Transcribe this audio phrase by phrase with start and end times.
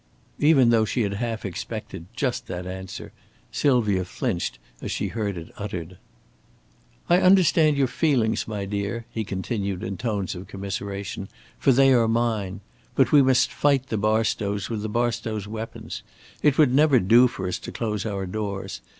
[0.39, 3.11] Even though she had half expected just that answer,
[3.51, 5.99] Sylvia flinched as she heard it uttered.
[7.07, 11.29] "I understand your feelings, my dear," he continued in tones of commiseration,
[11.59, 12.61] "for they are mine.
[12.95, 16.01] But we must fight the Barstows with the Barstows' weapons.
[16.41, 18.81] It would never do for us to close our doors.